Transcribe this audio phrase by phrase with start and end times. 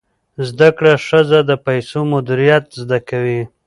[0.47, 3.41] زده کړه ښځه د پیسو مدیریت زده کوي.